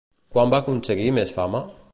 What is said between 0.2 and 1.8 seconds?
Quan va aconseguir més fama?